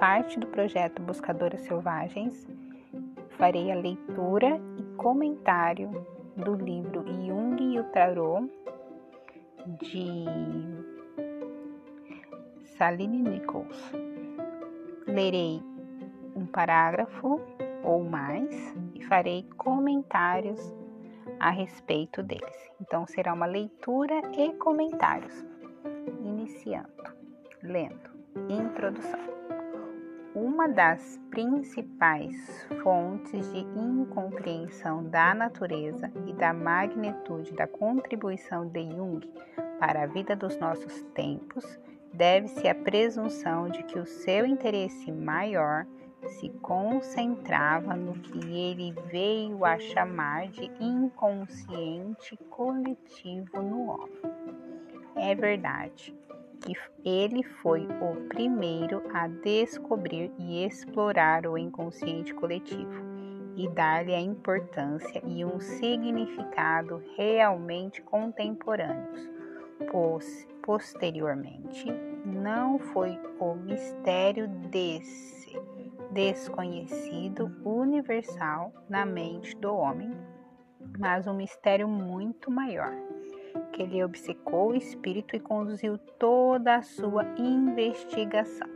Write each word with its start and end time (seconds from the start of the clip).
parte 0.00 0.40
do 0.40 0.46
projeto 0.46 1.02
Buscadoras 1.02 1.60
Selvagens, 1.60 2.48
farei 3.36 3.70
a 3.70 3.74
leitura 3.74 4.58
e 4.78 4.96
comentário 4.96 5.90
do 6.34 6.54
livro 6.54 7.04
Jung 7.06 7.74
e 7.74 7.78
o 7.78 7.84
Tarot 7.90 8.50
de 9.82 10.24
Saline 12.78 13.20
Nichols. 13.20 13.92
Lerei 15.06 15.62
um 16.34 16.46
parágrafo 16.46 17.38
ou 17.84 18.02
mais 18.02 18.74
e 18.94 19.04
farei 19.04 19.46
comentários 19.58 20.72
a 21.38 21.50
respeito 21.50 22.22
deles. 22.22 22.70
Então 22.80 23.06
será 23.06 23.34
uma 23.34 23.46
leitura 23.46 24.22
e 24.34 24.50
comentários. 24.54 25.44
Iniciando, 26.24 26.88
lendo. 27.62 28.08
Introdução. 28.48 29.49
Uma 30.34 30.68
das 30.68 31.18
principais 31.28 32.36
fontes 32.84 33.52
de 33.52 33.58
incompreensão 33.76 35.02
da 35.02 35.34
natureza 35.34 36.08
e 36.24 36.32
da 36.32 36.52
magnitude 36.52 37.52
da 37.52 37.66
contribuição 37.66 38.68
de 38.68 38.88
Jung 38.90 39.28
para 39.80 40.04
a 40.04 40.06
vida 40.06 40.36
dos 40.36 40.56
nossos 40.56 41.02
tempos 41.14 41.80
deve-se 42.12 42.68
à 42.68 42.74
presunção 42.76 43.68
de 43.68 43.82
que 43.82 43.98
o 43.98 44.06
seu 44.06 44.46
interesse 44.46 45.10
maior 45.10 45.84
se 46.22 46.48
concentrava 46.62 47.96
no 47.96 48.12
que 48.12 48.38
ele 48.38 48.94
veio 49.10 49.64
a 49.64 49.80
chamar 49.80 50.46
de 50.46 50.70
inconsciente 50.78 52.36
coletivo 52.48 53.60
no 53.60 53.88
homem. 53.88 54.22
É 55.16 55.34
verdade 55.34 56.14
que 56.60 56.74
ele 57.04 57.42
foi 57.42 57.86
o 58.00 58.28
primeiro 58.28 59.02
a 59.12 59.26
descobrir 59.26 60.30
e 60.38 60.64
explorar 60.64 61.46
o 61.46 61.56
inconsciente 61.56 62.34
coletivo 62.34 63.10
e 63.56 63.68
dar-lhe 63.68 64.14
a 64.14 64.20
importância 64.20 65.20
e 65.26 65.44
um 65.44 65.58
significado 65.60 67.02
realmente 67.16 68.00
contemporâneos, 68.02 69.28
pois 69.90 70.46
posteriormente 70.62 71.86
não 72.24 72.78
foi 72.78 73.18
o 73.38 73.54
mistério 73.54 74.46
desse 74.48 75.58
desconhecido 76.10 77.50
universal 77.64 78.72
na 78.88 79.04
mente 79.06 79.56
do 79.56 79.74
homem, 79.74 80.12
mas 80.98 81.26
um 81.26 81.34
mistério 81.34 81.88
muito 81.88 82.50
maior 82.50 82.92
que 83.72 83.82
ele 83.82 84.02
obcecou 84.02 84.70
o 84.70 84.74
espírito 84.74 85.36
e 85.36 85.40
conduziu 85.40 85.98
toda 86.18 86.76
a 86.76 86.82
sua 86.82 87.24
investigação, 87.38 88.68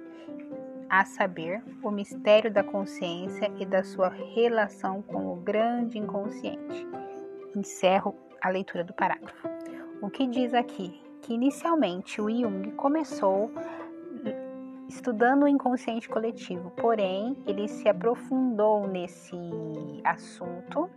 a 0.88 1.04
saber, 1.04 1.62
o 1.82 1.90
mistério 1.90 2.52
da 2.52 2.62
consciência 2.62 3.50
e 3.58 3.66
da 3.66 3.82
sua 3.82 4.08
relação 4.08 5.02
com 5.02 5.32
o 5.32 5.36
grande 5.36 5.98
inconsciente. 5.98 6.86
Encerro 7.56 8.14
a 8.40 8.48
leitura 8.48 8.84
do 8.84 8.92
parágrafo. 8.92 9.48
O 10.00 10.10
que 10.10 10.26
diz 10.26 10.54
aqui? 10.54 11.00
Que 11.22 11.34
inicialmente 11.34 12.20
o 12.20 12.30
Jung 12.30 12.72
começou 12.72 13.50
estudando 14.88 15.44
o 15.44 15.48
inconsciente 15.48 16.08
coletivo, 16.08 16.70
porém 16.72 17.36
ele 17.46 17.66
se 17.68 17.88
aprofundou 17.88 18.86
nesse 18.86 19.36
assunto 20.04 20.90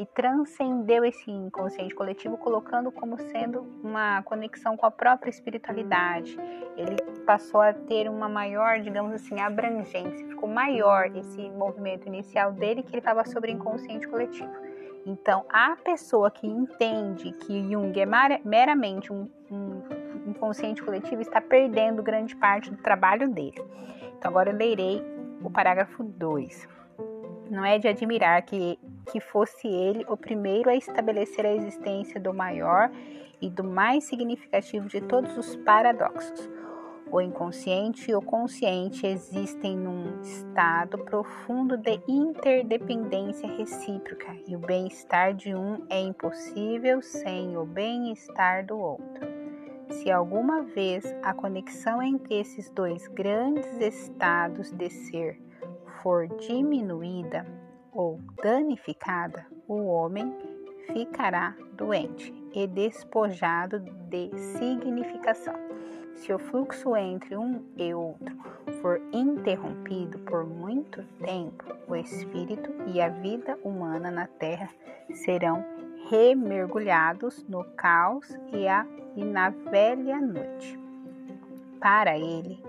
e 0.00 0.06
transcendeu 0.06 1.04
esse 1.04 1.30
inconsciente 1.30 1.94
coletivo, 1.94 2.38
colocando 2.38 2.90
como 2.90 3.18
sendo 3.18 3.60
uma 3.84 4.22
conexão 4.22 4.74
com 4.74 4.86
a 4.86 4.90
própria 4.90 5.28
espiritualidade. 5.28 6.38
Ele 6.74 6.96
passou 7.26 7.60
a 7.60 7.74
ter 7.74 8.08
uma 8.08 8.26
maior, 8.26 8.80
digamos 8.80 9.12
assim, 9.12 9.38
abrangência, 9.38 10.26
ficou 10.26 10.48
maior 10.48 11.14
esse 11.14 11.50
movimento 11.50 12.08
inicial 12.08 12.50
dele, 12.50 12.82
que 12.82 12.94
ele 12.94 13.02
falava 13.02 13.28
sobre 13.28 13.52
inconsciente 13.52 14.08
coletivo. 14.08 14.50
Então, 15.04 15.44
a 15.50 15.76
pessoa 15.76 16.30
que 16.30 16.46
entende 16.46 17.32
que 17.32 17.70
Jung 17.70 17.92
é 18.00 18.06
meramente 18.42 19.12
um, 19.12 19.28
um 19.50 19.82
inconsciente 20.26 20.82
coletivo 20.82 21.20
está 21.20 21.42
perdendo 21.42 22.02
grande 22.02 22.34
parte 22.36 22.70
do 22.70 22.78
trabalho 22.78 23.28
dele. 23.28 23.62
Então, 24.16 24.30
agora 24.30 24.50
eu 24.50 24.56
lerei 24.56 25.02
o 25.42 25.50
parágrafo 25.50 26.02
2. 26.02 26.79
Não 27.50 27.64
é 27.64 27.78
de 27.78 27.88
admirar 27.88 28.40
que, 28.42 28.78
que 29.10 29.18
fosse 29.18 29.66
ele 29.66 30.06
o 30.08 30.16
primeiro 30.16 30.70
a 30.70 30.76
estabelecer 30.76 31.44
a 31.44 31.52
existência 31.52 32.20
do 32.20 32.32
maior 32.32 32.88
e 33.40 33.50
do 33.50 33.64
mais 33.64 34.04
significativo 34.04 34.86
de 34.86 35.00
todos 35.00 35.36
os 35.36 35.56
paradoxos. 35.56 36.48
O 37.10 37.20
inconsciente 37.20 38.08
e 38.08 38.14
o 38.14 38.22
consciente 38.22 39.04
existem 39.04 39.76
num 39.76 40.20
estado 40.22 40.96
profundo 40.98 41.76
de 41.76 42.00
interdependência 42.06 43.48
recíproca, 43.48 44.32
e 44.46 44.54
o 44.54 44.60
bem-estar 44.60 45.34
de 45.34 45.52
um 45.52 45.84
é 45.90 46.00
impossível 46.00 47.02
sem 47.02 47.56
o 47.56 47.64
bem-estar 47.64 48.64
do 48.64 48.78
outro. 48.78 49.26
Se 49.88 50.08
alguma 50.08 50.62
vez 50.62 51.04
a 51.20 51.34
conexão 51.34 52.00
entre 52.00 52.38
esses 52.38 52.70
dois 52.70 53.08
grandes 53.08 53.66
estados 53.80 54.70
de 54.70 54.88
ser 54.88 55.49
for 56.02 56.26
diminuída 56.38 57.46
ou 57.92 58.20
danificada, 58.42 59.46
o 59.66 59.84
homem 59.86 60.34
ficará 60.92 61.54
doente 61.74 62.32
e 62.54 62.66
despojado 62.66 63.80
de 64.08 64.30
significação. 64.58 65.54
Se 66.14 66.32
o 66.32 66.38
fluxo 66.38 66.94
entre 66.96 67.36
um 67.36 67.64
e 67.76 67.94
outro 67.94 68.36
for 68.82 69.00
interrompido 69.12 70.18
por 70.20 70.44
muito 70.44 71.02
tempo, 71.24 71.64
o 71.88 71.96
espírito 71.96 72.70
e 72.92 73.00
a 73.00 73.08
vida 73.08 73.58
humana 73.64 74.10
na 74.10 74.26
Terra 74.26 74.68
serão 75.14 75.64
remergulhados 76.10 77.44
no 77.48 77.64
caos 77.76 78.36
e, 78.52 78.66
a, 78.66 78.86
e 79.16 79.24
na 79.24 79.50
velha 79.50 80.20
noite. 80.20 80.78
Para 81.80 82.18
ele, 82.18 82.62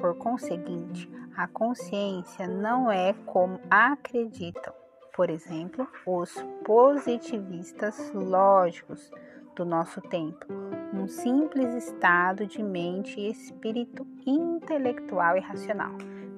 por 0.00 0.16
conseguinte, 0.16 1.08
a 1.36 1.46
consciência 1.46 2.48
não 2.48 2.90
é 2.90 3.12
como 3.26 3.60
acreditam, 3.70 4.72
por 5.14 5.28
exemplo, 5.28 5.86
os 6.06 6.32
positivistas 6.64 8.10
lógicos 8.14 9.10
do 9.54 9.64
nosso 9.64 10.00
tempo, 10.00 10.46
um 10.94 11.06
simples 11.06 11.74
estado 11.74 12.46
de 12.46 12.62
mente 12.62 13.20
e 13.20 13.30
espírito 13.30 14.06
intelectual 14.26 15.36
e 15.36 15.40
racional. 15.40 15.92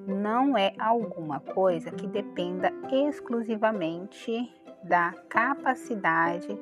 Não 0.05 0.57
é 0.57 0.73
alguma 0.79 1.39
coisa 1.39 1.91
que 1.91 2.07
dependa 2.07 2.71
exclusivamente 2.91 4.51
da 4.83 5.13
capacidade 5.29 6.57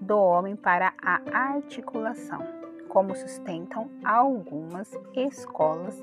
do 0.00 0.16
homem 0.16 0.56
para 0.56 0.92
a 1.02 1.20
articulação, 1.32 2.42
como 2.88 3.14
sustentam 3.14 3.90
algumas 4.04 4.90
escolas 5.14 6.02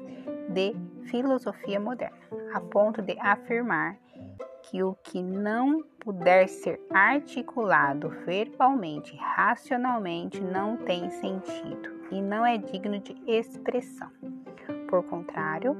de 0.49 0.75
filosofia 1.09 1.79
moderna, 1.79 2.17
a 2.53 2.59
ponto 2.59 3.01
de 3.01 3.17
afirmar 3.19 3.97
que 4.63 4.83
o 4.83 4.95
que 5.03 5.21
não 5.21 5.83
puder 5.99 6.47
ser 6.47 6.79
articulado 6.91 8.09
verbalmente, 8.25 9.15
racionalmente, 9.15 10.41
não 10.41 10.77
tem 10.77 11.09
sentido 11.09 11.99
e 12.11 12.21
não 12.21 12.45
é 12.45 12.57
digno 12.57 12.99
de 12.99 13.15
expressão. 13.27 14.09
Por 14.89 15.03
contrário, 15.03 15.75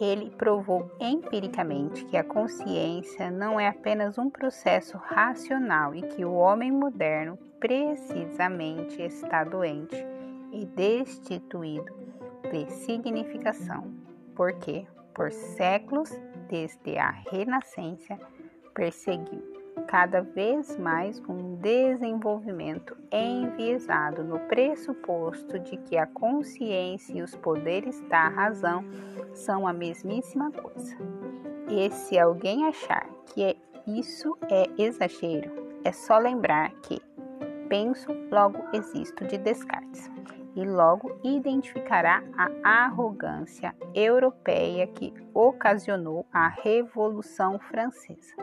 ele 0.00 0.30
provou 0.30 0.90
empiricamente 1.00 2.04
que 2.06 2.16
a 2.16 2.24
consciência 2.24 3.30
não 3.30 3.60
é 3.60 3.68
apenas 3.68 4.18
um 4.18 4.28
processo 4.28 4.96
racional 4.98 5.94
e 5.94 6.02
que 6.02 6.24
o 6.24 6.34
homem 6.34 6.72
moderno 6.72 7.38
precisamente 7.60 9.00
está 9.00 9.44
doente 9.44 10.13
e 10.54 10.64
destituído 10.64 11.92
de 12.50 12.70
significação, 12.70 13.92
porque 14.34 14.86
por 15.12 15.30
séculos, 15.32 16.10
desde 16.48 16.96
a 16.96 17.10
Renascença, 17.10 18.18
perseguiu 18.72 19.42
cada 19.88 20.20
vez 20.20 20.76
mais 20.78 21.20
um 21.28 21.56
desenvolvimento 21.56 22.96
enviesado 23.12 24.22
no 24.22 24.38
pressuposto 24.40 25.58
de 25.58 25.76
que 25.78 25.96
a 25.96 26.06
consciência 26.06 27.18
e 27.18 27.22
os 27.22 27.34
poderes 27.34 28.00
da 28.02 28.28
razão 28.28 28.84
são 29.32 29.66
a 29.66 29.72
mesmíssima 29.72 30.50
coisa. 30.52 30.96
E 31.68 31.90
se 31.90 32.18
alguém 32.18 32.66
achar 32.66 33.08
que 33.26 33.42
é 33.42 33.56
isso 33.86 34.36
é 34.48 34.70
exagero, 34.78 35.50
é 35.84 35.92
só 35.92 36.18
lembrar 36.18 36.70
que 36.82 37.00
penso, 37.68 38.12
logo 38.30 38.58
existo 38.72 39.24
de 39.26 39.38
Descartes 39.38 40.13
e 40.54 40.64
logo 40.64 41.18
identificará 41.22 42.22
a 42.36 42.84
arrogância 42.84 43.74
europeia 43.94 44.86
que 44.86 45.12
ocasionou 45.32 46.26
a 46.32 46.48
Revolução 46.48 47.58
Francesa. 47.58 48.34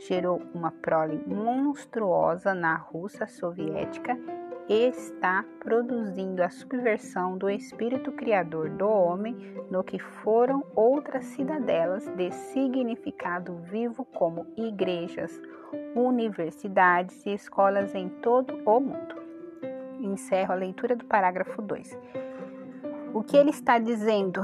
Gerou 0.00 0.42
uma 0.54 0.72
prole 0.72 1.22
monstruosa 1.26 2.54
na 2.54 2.74
Rússia 2.74 3.26
soviética 3.26 4.18
está 4.68 5.44
produzindo 5.58 6.42
a 6.42 6.48
subversão 6.48 7.36
do 7.36 7.50
espírito 7.50 8.12
criador 8.12 8.70
do 8.70 8.88
homem 8.88 9.36
no 9.70 9.82
que 9.82 9.98
foram 9.98 10.64
outras 10.74 11.24
cidadelas 11.26 12.06
de 12.16 12.30
significado 12.30 13.56
vivo 13.70 14.04
como 14.04 14.46
igrejas, 14.56 15.40
universidades 15.94 17.24
e 17.26 17.34
escolas 17.34 17.94
em 17.94 18.08
todo 18.08 18.54
o 18.64 18.80
mundo. 18.80 19.21
Encerro 20.02 20.52
a 20.52 20.56
leitura 20.56 20.96
do 20.96 21.04
parágrafo 21.04 21.62
2. 21.62 21.96
O 23.14 23.22
que 23.22 23.36
ele 23.36 23.50
está 23.50 23.78
dizendo 23.78 24.40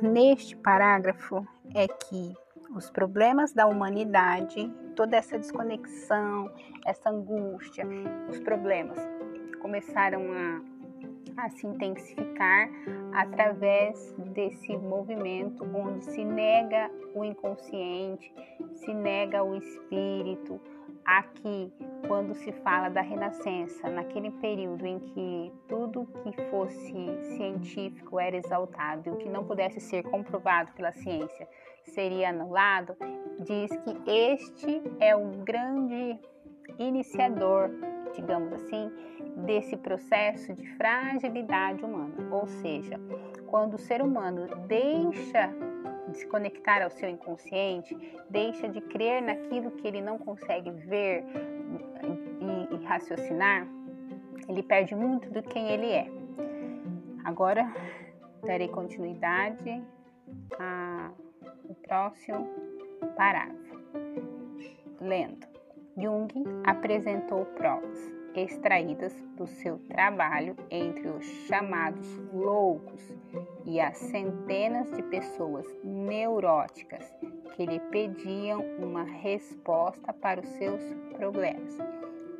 neste 0.00 0.56
parágrafo 0.56 1.44
é 1.74 1.88
que 1.88 2.32
os 2.76 2.90
problemas 2.90 3.52
da 3.52 3.66
humanidade, 3.66 4.72
toda 4.94 5.16
essa 5.16 5.38
desconexão, 5.38 6.50
essa 6.84 7.10
angústia, 7.10 7.84
os 8.28 8.38
problemas 8.38 8.98
começaram 9.60 10.22
a, 10.32 11.44
a 11.44 11.48
se 11.50 11.66
intensificar 11.66 12.68
através 13.14 14.12
desse 14.18 14.76
movimento 14.76 15.64
onde 15.74 16.04
se 16.04 16.24
nega 16.24 16.90
o 17.14 17.24
inconsciente, 17.24 18.32
se 18.74 18.92
nega 18.92 19.42
o 19.42 19.56
espírito. 19.56 20.60
Aqui, 21.04 21.72
quando 22.06 22.34
se 22.34 22.52
fala 22.52 22.88
da 22.88 23.00
Renascença, 23.00 23.88
naquele 23.88 24.30
período 24.30 24.86
em 24.86 24.98
que 24.98 25.52
tudo 25.68 26.06
que 26.22 26.32
fosse 26.50 26.94
científico 27.36 28.18
era 28.18 28.36
exaltado 28.36 29.08
e 29.08 29.12
o 29.12 29.16
que 29.16 29.28
não 29.28 29.44
pudesse 29.44 29.80
ser 29.80 30.02
comprovado 30.04 30.72
pela 30.72 30.92
ciência 30.92 31.48
seria 31.82 32.30
anulado, 32.30 32.96
diz 33.40 33.70
que 33.78 34.10
este 34.10 34.82
é 35.00 35.14
o 35.14 35.28
grande 35.44 36.18
iniciador, 36.78 37.70
digamos 38.14 38.52
assim, 38.52 38.90
desse 39.44 39.76
processo 39.76 40.54
de 40.54 40.66
fragilidade 40.76 41.84
humana. 41.84 42.14
Ou 42.30 42.46
seja, 42.46 42.98
quando 43.46 43.74
o 43.74 43.78
ser 43.78 44.00
humano 44.00 44.46
deixa 44.66 45.52
de 46.08 46.18
se 46.18 46.26
conectar 46.26 46.82
ao 46.82 46.90
seu 46.90 47.08
inconsciente, 47.08 47.96
deixa 48.30 48.68
de 48.68 48.80
crer 48.80 49.22
naquilo 49.22 49.70
que 49.72 49.86
ele 49.86 50.00
não 50.00 50.18
consegue 50.18 50.70
ver 50.70 51.24
e, 51.80 52.74
e 52.74 52.84
raciocinar, 52.84 53.66
ele 54.48 54.62
perde 54.62 54.94
muito 54.94 55.30
do 55.30 55.42
quem 55.42 55.70
ele 55.70 55.90
é. 55.90 56.06
Agora 57.24 57.72
darei 58.42 58.68
continuidade 58.68 59.82
ao 60.58 61.74
próximo 61.86 62.46
parágrafo. 63.16 63.80
Lendo. 65.00 65.46
Jung 65.96 66.28
apresentou 66.64 67.44
provas 67.46 68.12
extraídas 68.34 69.14
do 69.36 69.46
seu 69.46 69.78
trabalho 69.88 70.56
entre 70.70 71.08
os 71.08 71.24
chamados 71.46 72.18
loucos 72.32 73.14
e 73.64 73.80
as 73.80 73.96
centenas 73.96 74.90
de 74.90 75.02
pessoas 75.04 75.66
neuróticas 75.84 77.14
que 77.54 77.64
lhe 77.64 77.78
pediam 77.78 78.60
uma 78.78 79.04
resposta 79.04 80.12
para 80.12 80.40
os 80.40 80.48
seus 80.48 80.82
problemas, 81.14 81.78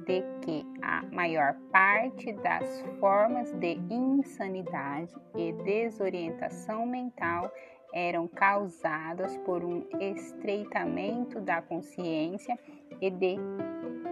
de 0.06 0.22
que 0.42 0.66
a 0.82 1.02
maior 1.10 1.54
parte 1.72 2.32
das 2.34 2.82
formas 3.00 3.50
de 3.52 3.78
insanidade 3.90 5.14
e 5.34 5.52
desorientação 5.64 6.86
mental 6.86 7.50
eram 7.94 8.26
causadas 8.26 9.36
por 9.38 9.64
um 9.64 9.86
estreitamento 10.00 11.40
da 11.40 11.62
consciência 11.62 12.58
e 13.00 13.08
de 13.08 13.36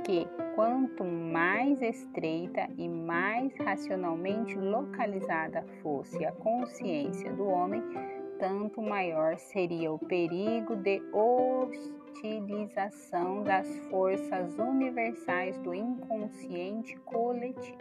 que 0.05 0.27
quanto 0.55 1.05
mais 1.05 1.83
estreita 1.83 2.69
e 2.79 2.89
mais 2.89 3.55
racionalmente 3.59 4.57
localizada 4.57 5.65
fosse 5.83 6.25
a 6.25 6.33
consciência 6.33 7.33
do 7.33 7.47
homem, 7.47 7.83
tanto 8.39 8.81
maior 8.81 9.37
seria 9.37 9.93
o 9.93 9.99
perigo 9.99 10.77
de 10.77 11.03
hostilização 12.13 13.43
das 13.43 13.67
forças 13.91 14.59
universais 14.59 15.57
do 15.59 15.75
inconsciente 15.75 16.97
coletivo, 16.99 17.79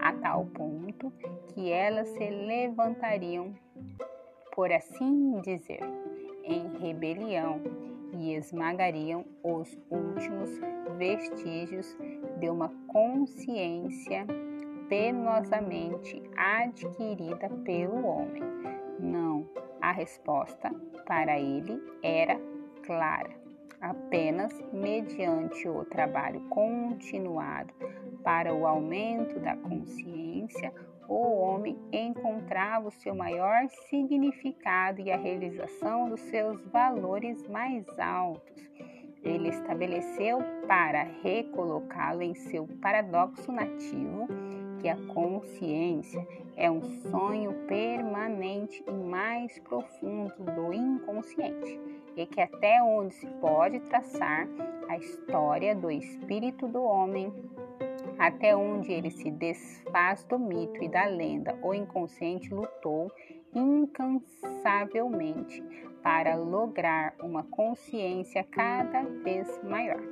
a 0.00 0.12
tal 0.12 0.46
ponto 0.46 1.12
que 1.48 1.70
elas 1.70 2.08
se 2.10 2.30
levantariam, 2.30 3.52
por 4.54 4.72
assim 4.72 5.40
dizer, 5.40 5.80
em 6.44 6.68
rebelião 6.78 7.60
e 8.12 8.34
esmagariam 8.34 9.24
os 9.42 9.78
últimos 9.90 10.50
vestígios 10.96 11.96
de 12.38 12.48
uma 12.48 12.68
consciência 12.86 14.26
penosamente 14.88 16.22
adquirida 16.36 17.48
pelo 17.64 18.04
homem. 18.06 18.42
Não, 18.98 19.48
a 19.80 19.92
resposta 19.92 20.70
para 21.06 21.38
ele 21.38 21.80
era 22.02 22.38
clara. 22.82 23.39
Apenas 23.80 24.52
mediante 24.72 25.66
o 25.66 25.84
trabalho 25.86 26.40
continuado 26.50 27.72
para 28.22 28.54
o 28.54 28.66
aumento 28.66 29.40
da 29.40 29.56
consciência, 29.56 30.72
o 31.08 31.40
homem 31.40 31.78
encontrava 31.90 32.88
o 32.88 32.92
seu 32.92 33.14
maior 33.14 33.66
significado 33.88 35.00
e 35.00 35.10
a 35.10 35.16
realização 35.16 36.08
dos 36.08 36.20
seus 36.20 36.64
valores 36.66 37.48
mais 37.48 37.86
altos. 37.98 38.70
Ele 39.22 39.48
estabeleceu 39.48 40.40
para 40.68 41.02
recolocá-lo 41.22 42.22
em 42.22 42.34
seu 42.34 42.66
paradoxo 42.80 43.50
nativo 43.50 44.28
que 44.80 44.88
a 44.88 44.96
consciência 45.08 46.26
é 46.56 46.70
um 46.70 46.82
sonho 46.82 47.52
permanente 47.66 48.82
e 48.86 48.92
mais 48.92 49.58
profundo 49.60 50.32
do 50.38 50.72
inconsciente 50.72 51.80
e 52.16 52.26
que 52.26 52.40
até 52.40 52.82
onde 52.82 53.14
se 53.14 53.26
pode 53.40 53.80
traçar 53.80 54.48
a 54.88 54.96
história 54.96 55.74
do 55.74 55.90
espírito 55.90 56.66
do 56.66 56.82
homem 56.82 57.30
até 58.18 58.54
onde 58.54 58.92
ele 58.92 59.10
se 59.10 59.30
desfaz 59.30 60.22
do 60.24 60.38
mito 60.38 60.84
e 60.84 60.88
da 60.88 61.06
lenda, 61.06 61.58
o 61.62 61.72
inconsciente 61.72 62.52
lutou 62.52 63.10
incansavelmente 63.54 65.64
para 66.02 66.36
lograr 66.36 67.14
uma 67.22 67.44
consciência 67.44 68.44
cada 68.44 69.02
vez 69.24 69.58
maior. 69.64 70.02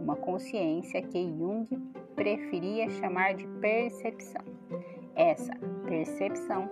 Uma 0.00 0.16
consciência 0.16 1.00
que 1.02 1.24
Jung 1.24 1.68
preferia 2.16 2.90
chamar 2.90 3.34
de 3.34 3.46
percepção. 3.60 4.42
Essa 5.14 5.52
percepção, 5.86 6.68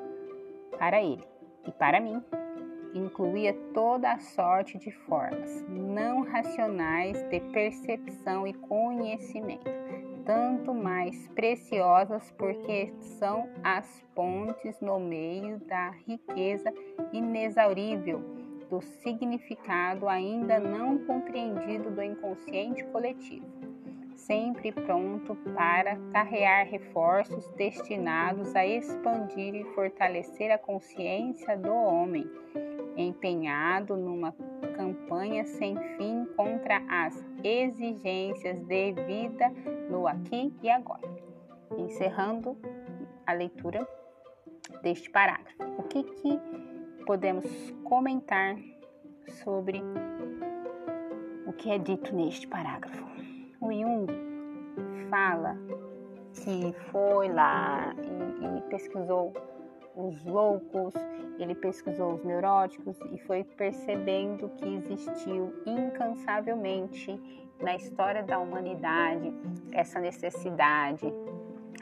para 0.78 1.00
ele 1.00 1.22
e 1.66 1.70
para 1.70 2.00
mim, 2.00 2.20
incluía 2.94 3.54
toda 3.72 4.12
a 4.12 4.18
sorte 4.18 4.78
de 4.78 4.90
formas 4.90 5.64
não 5.68 6.22
racionais 6.22 7.22
de 7.28 7.40
percepção 7.52 8.46
e 8.46 8.52
conhecimento 8.54 9.70
tanto 10.24 10.72
mais 10.72 11.28
preciosas 11.28 12.30
porque 12.32 12.92
são 13.18 13.48
as 13.62 14.02
pontes 14.14 14.80
no 14.80 14.98
meio 14.98 15.58
da 15.60 15.90
riqueza 16.06 16.72
inexaurível 17.12 18.20
do 18.70 18.80
significado 18.80 20.08
ainda 20.08 20.58
não 20.58 20.98
compreendido 21.04 21.90
do 21.90 22.02
inconsciente 22.02 22.82
coletivo, 22.84 23.46
sempre 24.26 24.72
pronto 24.72 25.34
para 25.54 25.96
carrear 26.12 26.66
reforços 26.66 27.46
destinados 27.56 28.54
a 28.56 28.66
expandir 28.66 29.54
e 29.54 29.64
fortalecer 29.74 30.50
a 30.50 30.58
consciência 30.58 31.56
do 31.56 31.72
homem, 31.72 32.26
empenhado 32.96 33.96
numa 33.96 34.32
campanha 34.76 35.44
sem 35.44 35.76
fim 35.96 36.24
contra 36.36 36.82
as 36.88 37.24
exigências 37.42 38.58
de 38.66 38.92
vida 38.92 39.50
no 39.90 40.06
aqui 40.06 40.52
e 40.62 40.70
agora. 40.70 41.08
Encerrando 41.76 42.56
a 43.26 43.32
leitura 43.32 43.86
deste 44.82 45.10
parágrafo. 45.10 45.56
O 45.78 45.82
que, 45.84 46.02
que 46.02 46.40
podemos 47.06 47.44
comentar 47.84 48.56
sobre 49.42 49.82
o 51.46 51.52
que 51.52 51.70
é 51.70 51.78
dito 51.78 52.14
neste 52.14 52.46
parágrafo? 52.46 53.13
O 53.64 53.72
Jung 53.72 54.06
fala 55.08 55.56
que 56.34 56.74
foi 56.90 57.32
lá 57.32 57.94
e, 57.96 58.58
e 58.58 58.60
pesquisou 58.68 59.32
os 59.96 60.22
loucos, 60.26 60.92
ele 61.38 61.54
pesquisou 61.54 62.12
os 62.12 62.24
neuróticos 62.24 62.98
e 63.10 63.18
foi 63.20 63.42
percebendo 63.42 64.50
que 64.50 64.68
existiu 64.68 65.50
incansavelmente 65.64 67.18
na 67.58 67.74
história 67.74 68.22
da 68.22 68.38
humanidade 68.38 69.32
essa 69.72 69.98
necessidade 69.98 71.10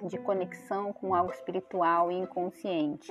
de 0.04 0.18
conexão 0.18 0.92
com 0.92 1.12
algo 1.16 1.32
espiritual 1.32 2.12
e 2.12 2.14
inconsciente. 2.14 3.10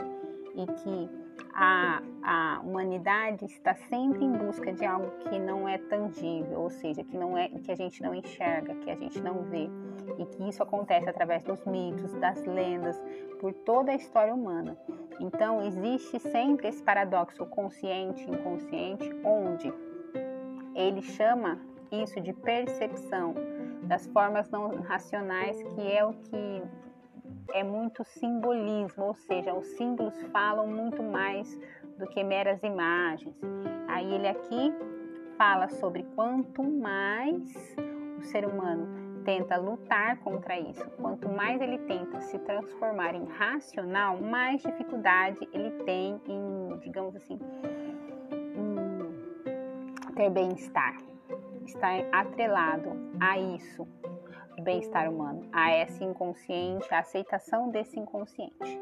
E 0.56 0.66
que 0.66 1.10
a, 1.54 2.02
a 2.24 2.62
humanidade 2.62 3.46
está 3.46 3.74
sempre 3.74 4.24
em 4.24 4.32
busca 4.32 4.72
de 4.72 4.86
algo 4.86 5.12
que 5.30 5.38
não 5.40 5.68
é 5.68 5.78
tangível, 5.78 6.62
ou 6.62 6.70
seja, 6.70 7.04
que 7.04 7.18
não 7.18 7.38
é 7.38 7.50
que 7.50 7.72
a 7.72 7.76
gente 7.76 8.02
não 8.02 8.14
enxerga, 8.16 8.74
que 8.76 8.90
a 8.90 8.96
gente 8.96 9.20
não 9.22 9.44
vê, 9.44 9.70
e 10.18 10.26
que 10.26 10.50
isso 10.50 10.64
acontece 10.64 11.10
através 11.10 11.44
dos 11.44 11.64
mitos, 11.66 12.14
das 12.16 12.44
lendas, 12.46 13.02
por 13.40 13.54
toda 13.54 13.92
a 13.92 13.96
história 13.96 14.34
humana. 14.34 14.78
Então, 15.20 15.62
existe 15.66 16.20
sempre 16.20 16.68
esse 16.68 16.82
paradoxo 16.84 17.46
consciente 17.46 18.30
inconsciente, 18.30 19.10
onde 19.24 19.74
ele 20.76 21.02
chama 21.02 21.60
isso 21.92 22.20
de 22.22 22.34
percepção 22.34 23.34
das 23.84 24.08
formas 24.08 24.50
não 24.50 24.82
racionais, 24.82 25.62
que 25.62 25.92
é 25.92 26.06
o 26.06 26.14
que 26.14 26.64
é 27.54 27.64
muito 27.64 28.04
simbolismo, 28.04 29.06
ou 29.06 29.14
seja, 29.14 29.54
os 29.54 29.66
símbolos 29.78 30.20
falam 30.32 30.68
muito 30.68 31.04
mais 31.04 31.60
do 31.98 32.08
que 32.08 32.24
meras 32.24 32.64
imagens. 32.64 33.36
Aí 33.88 34.14
ele 34.14 34.28
aqui 34.28 34.74
fala 35.38 35.68
sobre 35.68 36.04
quanto 36.16 36.64
mais 36.64 37.76
o 38.20 38.24
ser 38.24 38.46
humano 38.46 39.02
tenta 39.24 39.58
lutar 39.58 40.18
contra 40.20 40.58
isso, 40.60 40.90
quanto 41.02 41.30
mais 41.30 41.62
ele 41.62 41.78
tenta 41.80 42.22
se 42.22 42.40
transformar 42.40 43.14
em 43.14 43.26
racional, 43.26 44.20
mais 44.20 44.62
dificuldade 44.62 45.48
ele 45.54 45.72
tem 45.84 46.20
em, 46.28 46.78
digamos 46.80 47.16
assim, 47.16 47.40
em 48.56 50.14
ter 50.16 50.30
bem-estar. 50.30 50.98
Está 51.66 51.90
atrelado 52.12 52.92
a 53.20 53.38
isso, 53.38 53.88
bem-estar 54.62 55.10
humano, 55.10 55.48
a 55.52 55.76
esse 55.76 56.04
inconsciente, 56.04 56.94
a 56.94 57.00
aceitação 57.00 57.70
desse 57.70 58.00
inconsciente. 58.00 58.80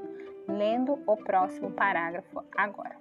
Lendo 0.47 0.99
o 1.07 1.15
próximo 1.17 1.71
parágrafo 1.71 2.43
agora. 2.55 2.97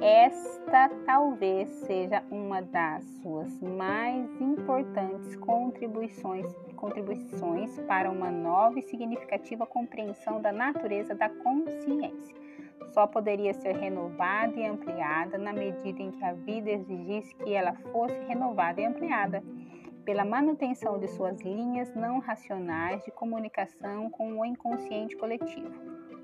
Esta 0.00 0.88
talvez 1.04 1.68
seja 1.86 2.22
uma 2.30 2.62
das 2.62 3.04
suas 3.20 3.60
mais 3.60 4.40
importantes 4.40 5.36
contribuições, 5.36 6.46
contribuições 6.74 7.78
para 7.80 8.10
uma 8.10 8.30
nova 8.30 8.78
e 8.78 8.82
significativa 8.82 9.66
compreensão 9.66 10.40
da 10.40 10.52
natureza 10.52 11.14
da 11.14 11.28
consciência. 11.28 12.34
Só 12.92 13.06
poderia 13.06 13.52
ser 13.52 13.76
renovada 13.76 14.58
e 14.58 14.66
ampliada 14.66 15.36
na 15.36 15.52
medida 15.52 16.02
em 16.02 16.10
que 16.10 16.24
a 16.24 16.32
vida 16.32 16.70
exigisse 16.70 17.34
que 17.34 17.52
ela 17.52 17.74
fosse 17.92 18.18
renovada 18.24 18.80
e 18.80 18.86
ampliada 18.86 19.42
pela 20.10 20.24
manutenção 20.24 20.98
de 20.98 21.06
suas 21.06 21.40
linhas 21.40 21.94
não 21.94 22.18
racionais 22.18 23.00
de 23.04 23.12
comunicação 23.12 24.10
com 24.10 24.40
o 24.40 24.44
inconsciente 24.44 25.16
coletivo. 25.16 25.70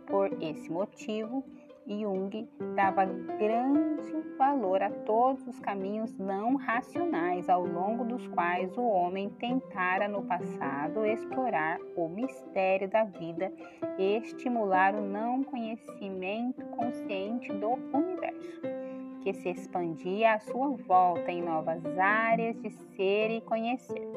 Por 0.08 0.42
esse 0.42 0.68
motivo, 0.68 1.44
Jung 1.86 2.48
dava 2.74 3.04
grande 3.04 4.12
valor 4.36 4.82
a 4.82 4.90
todos 4.90 5.46
os 5.46 5.60
caminhos 5.60 6.12
não 6.18 6.56
racionais 6.56 7.48
ao 7.48 7.64
longo 7.64 8.04
dos 8.04 8.26
quais 8.26 8.76
o 8.76 8.82
homem 8.82 9.30
tentara 9.30 10.08
no 10.08 10.24
passado 10.24 11.06
explorar 11.06 11.78
o 11.94 12.08
mistério 12.08 12.90
da 12.90 13.04
vida 13.04 13.52
e 13.98 14.16
estimular 14.16 14.96
o 14.96 15.00
não 15.00 15.44
conhecimento 15.44 16.60
consciente 16.76 17.52
do 17.52 17.74
universo 17.96 18.85
que 19.26 19.34
se 19.34 19.48
expandia 19.48 20.34
à 20.34 20.38
sua 20.38 20.68
volta 20.86 21.32
em 21.32 21.42
novas 21.42 21.84
áreas 21.98 22.56
de 22.62 22.70
ser 22.70 23.28
e 23.28 23.40
conhecer. 23.40 24.08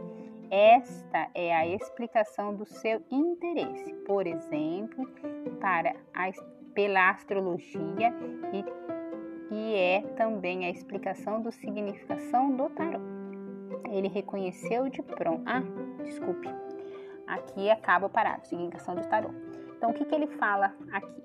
Esta 0.52 1.32
é 1.34 1.52
a 1.52 1.66
explicação 1.66 2.54
do 2.54 2.64
seu 2.64 3.02
interesse, 3.10 3.92
por 4.06 4.28
exemplo, 4.28 5.08
para 5.60 5.96
a, 6.14 6.30
pela 6.76 7.10
astrologia 7.10 8.14
e, 8.54 8.64
e 9.52 9.76
é 9.76 10.02
também 10.16 10.68
a 10.68 10.70
explicação 10.70 11.42
da 11.42 11.52
significação 11.54 12.56
do 12.56 12.70
tarot. 12.70 13.04
Ele 13.90 14.10
reconheceu 14.10 14.90
de 14.90 15.02
pronto. 15.02 15.42
Ah, 15.48 15.64
desculpe. 16.04 16.48
Aqui 17.26 17.68
acaba 17.72 18.06
o 18.06 18.10
parágrafo, 18.12 18.46
significação 18.46 18.94
do 18.94 19.08
tarot. 19.08 19.34
Então, 19.76 19.90
o 19.90 19.94
que, 19.96 20.06
que 20.06 20.14
ele 20.14 20.28
fala 20.28 20.72
aqui? 20.92 21.24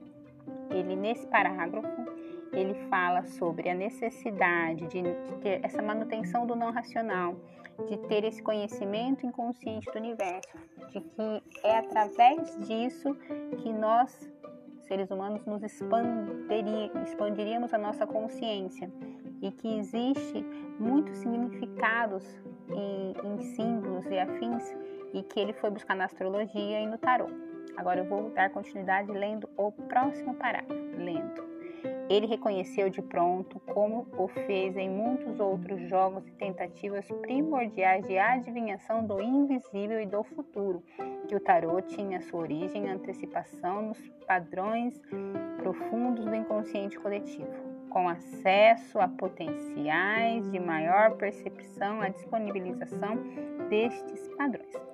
Ele, 0.70 0.96
nesse 0.96 1.26
parágrafo, 1.26 2.13
ele 2.54 2.75
fala 2.88 3.25
sobre 3.25 3.68
a 3.68 3.75
necessidade 3.75 4.87
de, 4.87 5.02
ter 5.40 5.61
essa 5.62 5.82
manutenção 5.82 6.46
do 6.46 6.54
não 6.54 6.70
racional, 6.70 7.34
de 7.88 7.96
ter 8.08 8.25
esse 8.25 8.42
conhecimento 8.42 9.26
inconsciente 9.26 9.90
do 9.90 9.99
universo, 9.99 10.56
de 10.90 11.00
que 11.00 11.42
é 11.62 11.78
através 11.78 12.56
disso 12.66 13.14
que 13.58 13.73
nós, 13.73 14.30
seres 14.82 15.11
humanos, 15.11 15.44
nos 15.44 15.62
expandiríamos 15.62 17.75
a 17.75 17.78
nossa 17.78 18.06
consciência 18.06 18.90
e 19.42 19.50
que 19.50 19.78
existe 19.78 20.44
muitos 20.78 21.18
significados 21.18 22.25
em, 22.70 23.14
em 23.28 23.38
símbolos 23.54 24.06
e 24.06 24.18
afins 24.18 24.75
e 25.12 25.23
que 25.23 25.40
ele 25.40 25.52
foi 25.52 25.70
buscar 25.70 25.94
na 25.94 26.04
astrologia 26.04 26.80
e 26.80 26.87
no 26.87 26.99
tarô. 26.99 27.26
Agora 27.76 28.00
eu 28.00 28.04
vou 28.04 28.30
dar 28.30 28.50
continuidade 28.50 29.11
lendo 29.11 29.49
o 29.56 29.73
próximo 29.73 30.34
parágrafo, 30.34 30.75
lendo. 30.96 31.53
Ele 32.08 32.26
reconheceu 32.26 32.90
de 32.90 33.00
pronto, 33.00 33.58
como 33.61 34.06
o 34.18 34.28
fez 34.28 34.76
em 34.76 34.90
muitos 34.90 35.40
outros 35.40 35.80
jogos 35.88 36.26
e 36.28 36.32
tentativas 36.32 37.06
primordiais 37.23 38.06
de 38.06 38.18
adivinhação 38.18 39.06
do 39.06 39.23
invisível 39.23 40.00
e 40.00 40.06
do 40.06 40.23
futuro, 40.23 40.82
que 41.26 41.34
o 41.34 41.40
tarô 41.40 41.80
tinha 41.80 42.20
sua 42.20 42.40
origem 42.40 42.84
e 42.84 42.88
antecipação 42.88 43.88
nos 43.88 43.99
padrões 44.26 45.00
profundos 45.56 46.26
do 46.26 46.34
inconsciente 46.34 46.99
coletivo, 46.99 47.49
com 47.88 48.08
acesso 48.08 48.99
a 49.00 49.08
potenciais 49.08 50.50
de 50.50 50.61
maior 50.61 51.16
percepção, 51.16 52.02
a 52.02 52.08
disponibilização 52.11 53.16
destes 53.70 54.28
padrões. 54.37 54.93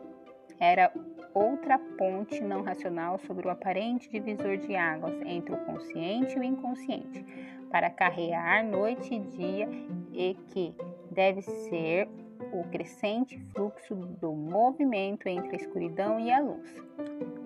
Era 0.61 0.93
outra 1.33 1.79
ponte 1.79 2.41
não 2.43 2.63
racional 2.63 3.19
sobre 3.19 3.47
o 3.47 3.51
aparente 3.51 4.11
divisor 4.11 4.59
de 4.59 4.77
águas 4.77 5.15
entre 5.25 5.55
o 5.55 5.59
consciente 5.65 6.37
e 6.37 6.41
o 6.41 6.45
inconsciente, 6.45 7.25
para 7.71 7.89
carrear 7.89 8.65
noite 8.67 9.15
e 9.15 9.21
dia 9.21 9.69
e 10.13 10.35
que 10.49 10.75
deve 11.11 11.41
ser 11.41 12.09
o 12.53 12.65
crescente 12.65 13.39
fluxo 13.55 13.95
do 13.95 14.33
movimento 14.33 15.29
entre 15.29 15.53
a 15.53 15.57
escuridão 15.57 16.21
e 16.21 16.31
a 16.31 16.41
luz. 16.41 16.69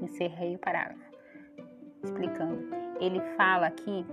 Encerrei 0.03 0.57
o 0.57 0.59
parágrafo 0.59 1.15
explicando. 2.03 2.65
Ele 3.01 3.21
fala 3.37 3.67
aqui 3.67 4.05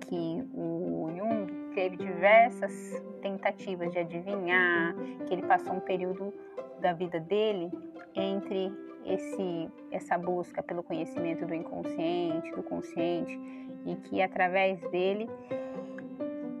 que 0.00 0.48
o 0.54 1.10
Jung 1.16 1.74
teve 1.74 1.96
diversas 1.96 2.72
tentativas 3.20 3.90
de 3.92 3.98
adivinhar, 3.98 4.94
que 5.26 5.34
ele 5.34 5.42
passou 5.42 5.74
um 5.74 5.80
período 5.80 6.32
da 6.80 6.92
vida 6.92 7.18
dele 7.18 7.70
entre 8.16 8.72
esse, 9.04 9.70
essa 9.90 10.18
busca 10.18 10.62
pelo 10.62 10.82
conhecimento 10.82 11.46
do 11.46 11.54
inconsciente, 11.54 12.50
do 12.52 12.62
consciente, 12.62 13.38
e 13.84 13.94
que 13.96 14.20
através 14.20 14.80
dele 14.90 15.28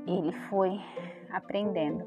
ele 0.06 0.32
foi 0.48 0.80
aprendendo, 1.30 2.06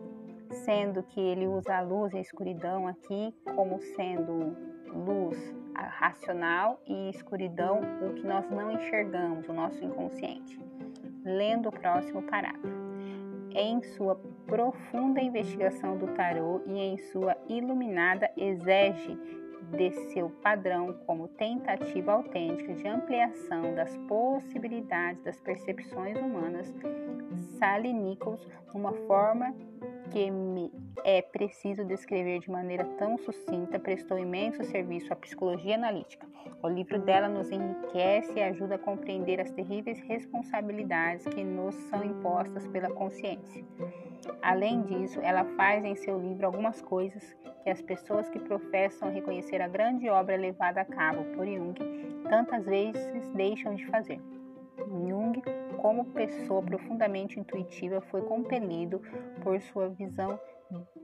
sendo 0.51 1.03
que 1.03 1.19
ele 1.19 1.45
usa 1.47 1.77
a 1.77 1.81
luz 1.81 2.13
e 2.13 2.17
a 2.17 2.21
escuridão 2.21 2.87
aqui 2.87 3.35
como 3.55 3.81
sendo 3.81 4.55
luz 4.87 5.37
racional 5.75 6.81
e 6.87 7.09
escuridão 7.09 7.81
o 8.01 8.13
que 8.13 8.25
nós 8.25 8.49
não 8.49 8.71
enxergamos, 8.71 9.47
o 9.47 9.53
nosso 9.53 9.83
inconsciente. 9.83 10.59
Lendo 11.23 11.69
o 11.69 11.71
próximo 11.71 12.21
parágrafo 12.23 12.67
em 13.51 13.81
sua 13.81 14.19
profunda 14.49 15.21
investigação 15.21 15.95
do 15.95 16.07
tarô 16.07 16.61
e 16.65 16.79
em 16.79 16.97
sua 16.97 17.37
iluminada 17.47 18.29
exege 18.35 19.17
de 19.71 19.91
seu 20.11 20.29
padrão 20.41 20.93
como 21.05 21.27
tentativa 21.27 22.13
autêntica 22.13 22.73
de 22.73 22.87
ampliação 22.87 23.75
das 23.75 23.95
possibilidades 24.07 25.21
das 25.23 25.39
percepções 25.39 26.17
humanas, 26.17 26.73
Sally 27.59 27.93
Nichols, 27.93 28.45
uma 28.73 28.91
forma 29.05 29.53
que 30.11 30.29
me 30.31 30.71
é 31.03 31.21
preciso 31.21 31.85
descrever 31.85 32.39
de 32.39 32.51
maneira 32.51 32.83
tão 32.97 33.17
sucinta, 33.17 33.79
prestou 33.79 34.17
imenso 34.17 34.63
serviço 34.63 35.11
à 35.13 35.15
psicologia 35.15 35.75
analítica. 35.75 36.27
O 36.61 36.67
livro 36.67 36.99
dela 36.99 37.29
nos 37.29 37.49
enriquece 37.51 38.33
e 38.35 38.43
ajuda 38.43 38.75
a 38.75 38.79
compreender 38.79 39.39
as 39.39 39.51
terríveis 39.51 39.99
responsabilidades 40.01 41.25
que 41.25 41.43
nos 41.43 41.75
são 41.89 42.03
impostas 42.03 42.67
pela 42.67 42.89
consciência. 42.89 43.63
Além 44.41 44.81
disso, 44.83 45.19
ela 45.21 45.45
faz 45.55 45.83
em 45.85 45.95
seu 45.95 46.19
livro 46.19 46.45
algumas 46.45 46.81
coisas 46.81 47.35
que 47.63 47.69
as 47.69 47.81
pessoas 47.81 48.29
que 48.29 48.39
professam 48.39 49.11
reconhecer 49.11 49.61
a 49.61 49.67
grande 49.67 50.09
obra 50.09 50.35
levada 50.35 50.81
a 50.81 50.85
cabo 50.85 51.23
por 51.35 51.45
Jung 51.45 51.75
tantas 52.29 52.65
vezes 52.65 53.29
deixam 53.33 53.75
de 53.75 53.85
fazer. 53.87 54.19
Jung 54.89 55.41
como 55.77 56.05
pessoa 56.05 56.61
profundamente 56.61 57.39
intuitiva, 57.39 58.01
foi 58.01 58.21
compelido 58.21 59.01
por 59.41 59.59
sua 59.61 59.89
visão 59.89 60.39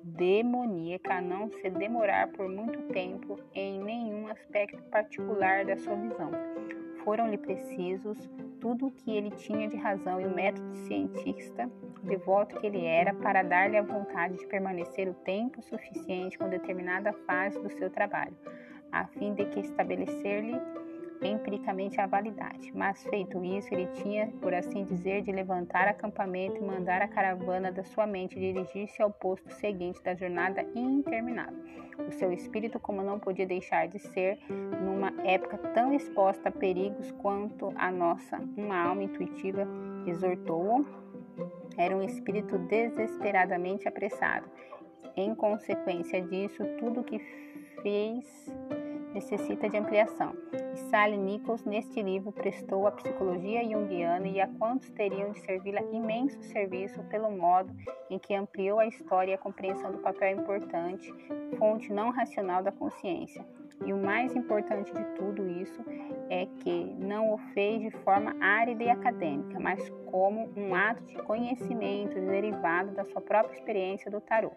demoníaca 0.03 1.15
a 1.15 1.21
não 1.21 1.49
se 1.49 1.69
demorar 1.69 2.27
por 2.29 2.47
muito 2.47 2.81
tempo 2.93 3.39
em 3.53 3.81
nenhum 3.81 4.27
aspecto 4.27 4.81
particular 4.83 5.65
da 5.65 5.77
sua 5.77 5.95
visão. 5.95 6.31
Foram-lhe 7.03 7.37
precisos 7.37 8.17
tudo 8.59 8.87
o 8.87 8.91
que 8.91 9.15
ele 9.15 9.31
tinha 9.31 9.67
de 9.67 9.77
razão 9.77 10.19
e 10.19 10.25
o 10.25 10.33
método 10.33 10.75
cientista 10.75 11.69
devoto 12.03 12.59
que 12.59 12.67
ele 12.67 12.85
era 12.85 13.13
para 13.13 13.43
dar-lhe 13.43 13.77
a 13.77 13.83
vontade 13.83 14.37
de 14.37 14.47
permanecer 14.47 15.07
o 15.07 15.13
tempo 15.13 15.61
suficiente 15.61 16.37
com 16.37 16.49
determinada 16.49 17.13
fase 17.25 17.59
do 17.59 17.71
seu 17.71 17.89
trabalho, 17.89 18.35
a 18.91 19.05
fim 19.07 19.33
de 19.33 19.45
que 19.45 19.59
estabelecer-lhe 19.59 20.59
empiricamente 21.21 21.99
a 21.99 22.07
validade. 22.07 22.71
Mas 22.73 23.03
feito 23.03 23.43
isso, 23.43 23.73
ele 23.73 23.87
tinha, 23.87 24.27
por 24.41 24.53
assim 24.53 24.83
dizer, 24.83 25.21
de 25.21 25.31
levantar 25.31 25.87
acampamento 25.87 26.57
e 26.57 26.61
mandar 26.61 27.01
a 27.01 27.07
caravana 27.07 27.71
da 27.71 27.83
sua 27.83 28.05
mente 28.05 28.39
dirigir-se 28.39 29.01
ao 29.01 29.11
posto 29.11 29.51
seguinte 29.53 30.01
da 30.03 30.13
jornada 30.13 30.65
interminável. 30.75 31.57
O 32.07 32.11
seu 32.11 32.31
espírito, 32.33 32.79
como 32.79 33.01
não 33.01 33.19
podia 33.19 33.47
deixar 33.47 33.87
de 33.87 33.99
ser, 33.99 34.37
numa 34.49 35.13
época 35.23 35.57
tão 35.73 35.93
exposta 35.93 36.49
a 36.49 36.51
perigos 36.51 37.11
quanto 37.13 37.71
a 37.75 37.89
nossa, 37.89 38.37
uma 38.57 38.77
alma 38.77 39.03
intuitiva 39.03 39.67
exortou-o, 40.05 40.85
era 41.77 41.95
um 41.95 42.03
espírito 42.03 42.57
desesperadamente 42.57 43.87
apressado. 43.87 44.49
Em 45.15 45.33
consequência 45.33 46.21
disso, 46.21 46.63
tudo 46.77 47.03
que 47.03 47.19
fez 47.81 48.53
necessita 49.15 49.69
de 49.69 49.77
ampliação. 49.77 50.35
E 50.73 50.77
Sally 50.89 51.17
Nichols, 51.17 51.63
neste 51.63 52.01
livro, 52.01 52.33
prestou 52.33 52.85
à 52.85 52.91
psicologia 52.91 53.63
junguiana 53.63 54.27
e 54.27 54.41
a 54.41 54.47
quantos 54.47 54.89
teriam 54.91 55.31
de 55.31 55.39
servi-la 55.39 55.81
imenso 55.93 56.41
serviço 56.43 57.01
pelo 57.05 57.31
modo 57.31 57.73
em 58.09 58.19
que 58.19 58.35
ampliou 58.35 58.77
a 58.77 58.85
história 58.85 59.31
e 59.31 59.33
a 59.33 59.37
compreensão 59.37 59.91
do 59.91 59.99
papel 59.99 60.37
importante, 60.37 61.11
fonte 61.57 61.91
não 61.91 62.11
racional 62.11 62.61
da 62.61 62.71
consciência. 62.71 63.45
E 63.83 63.91
o 63.91 63.97
mais 63.97 64.35
importante 64.35 64.93
de 64.93 65.03
tudo 65.15 65.47
isso 65.47 65.83
é 66.29 66.45
que 66.45 66.95
não 66.97 67.33
o 67.33 67.37
fez 67.53 67.81
de 67.81 67.91
forma 67.91 68.35
árida 68.39 68.83
e 68.83 68.89
acadêmica, 68.89 69.59
mas 69.59 69.89
como 70.05 70.49
um 70.55 70.73
ato 70.73 71.03
de 71.03 71.15
conhecimento 71.23 72.19
derivado 72.19 72.91
da 72.91 73.03
sua 73.03 73.21
própria 73.21 73.55
experiência 73.55 74.09
do 74.09 74.21
tarô 74.21 74.51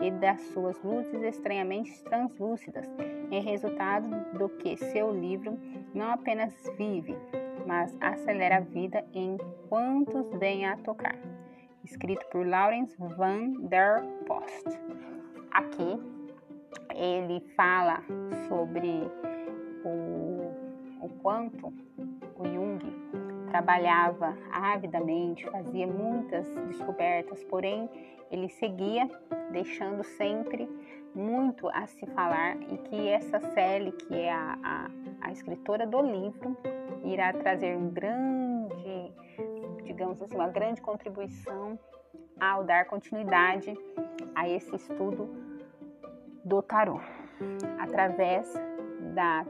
e 0.00 0.10
das 0.10 0.40
suas 0.52 0.80
luzes 0.82 1.22
estranhamente 1.22 2.02
translúcidas, 2.04 2.86
em 3.30 3.42
resultado 3.42 4.08
do 4.38 4.48
que 4.48 4.76
seu 4.76 5.12
livro 5.12 5.58
não 5.94 6.10
apenas 6.10 6.54
vive, 6.76 7.16
mas 7.66 7.96
acelera 8.00 8.56
a 8.56 8.60
vida 8.60 9.04
em 9.12 9.36
quantos 9.68 10.28
vêm 10.38 10.66
a 10.66 10.76
tocar. 10.78 11.16
Escrito 11.84 12.24
por 12.30 12.46
Lawrence 12.46 12.96
van 12.98 13.68
der 13.68 14.02
Post. 14.26 14.64
Aqui 15.50 16.00
ele 16.94 17.40
fala 17.56 18.02
sobre 18.48 19.10
o, 19.84 21.04
o 21.04 21.08
quanto 21.22 21.72
o 22.36 22.44
Jung 22.44 22.80
trabalhava 23.48 24.36
avidamente, 24.50 25.44
fazia 25.50 25.86
muitas 25.86 26.48
descobertas, 26.68 27.44
porém 27.44 27.88
ele 28.30 28.48
seguia 28.48 29.10
deixando 29.50 30.02
sempre 30.02 30.68
muito 31.14 31.68
a 31.68 31.86
se 31.86 32.06
falar 32.06 32.56
e 32.56 32.78
que 32.78 33.08
essa 33.08 33.38
Sally, 33.38 33.92
que 33.92 34.14
é 34.14 34.32
a, 34.32 34.58
a, 34.62 34.90
a 35.20 35.32
escritora 35.32 35.86
do 35.86 36.00
livro, 36.00 36.56
irá 37.04 37.32
trazer 37.34 37.76
um 37.76 37.90
grande, 37.90 39.12
digamos 39.84 40.22
assim, 40.22 40.34
uma 40.34 40.48
grande 40.48 40.80
contribuição 40.80 41.78
ao 42.40 42.64
dar 42.64 42.86
continuidade 42.86 43.74
a 44.34 44.48
esse 44.48 44.74
estudo 44.74 45.41
do 46.44 46.62
tarô, 46.62 47.00
através 47.78 48.52
da 49.14 49.44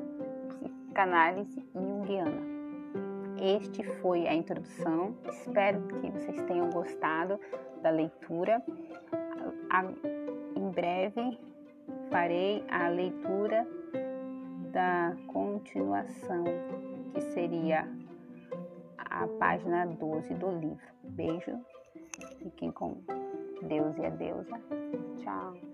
psicanálise 0.49 1.65
junguiana. 1.75 2.53
Este 3.41 3.83
foi 4.01 4.27
a 4.29 4.35
introdução. 4.35 5.17
Espero 5.29 5.81
que 5.83 6.11
vocês 6.11 6.43
tenham 6.43 6.71
gostado 6.71 7.41
da 7.83 7.91
leitura. 7.91 8.63
Em 10.55 10.71
breve 10.71 11.39
farei 12.11 12.65
a 12.71 12.89
leitura 12.89 13.67
da 14.71 15.17
continuação, 15.27 16.45
que 17.15 17.21
seria 17.21 17.89
a 18.99 19.27
página 19.38 19.87
12 19.87 20.35
do 20.35 20.51
livro. 20.51 20.87
Beijo, 21.03 21.59
fiquem 22.38 22.71
com 22.71 22.97
Deus 23.62 23.97
e 23.99 24.07
a 24.07 24.11
deusa. 24.11 24.61
Tchau. 25.16 25.72